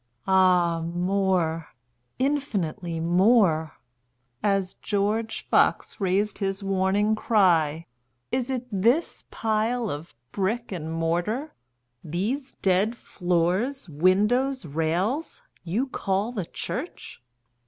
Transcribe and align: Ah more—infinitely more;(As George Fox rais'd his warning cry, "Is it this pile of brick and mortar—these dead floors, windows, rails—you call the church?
Ah 0.25 0.81
more—infinitely 0.81 2.99
more;(As 2.99 4.73
George 4.73 5.47
Fox 5.47 5.99
rais'd 6.01 6.39
his 6.39 6.63
warning 6.63 7.13
cry, 7.13 7.85
"Is 8.31 8.49
it 8.49 8.65
this 8.71 9.25
pile 9.29 9.91
of 9.91 10.15
brick 10.31 10.71
and 10.71 10.91
mortar—these 10.91 12.53
dead 12.63 12.97
floors, 12.97 13.87
windows, 13.89 14.65
rails—you 14.65 15.85
call 15.89 16.31
the 16.31 16.45
church? 16.47 17.21